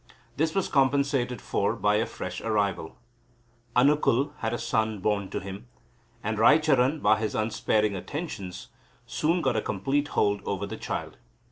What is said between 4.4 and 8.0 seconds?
a son born to him, and Raicharan by his unsparing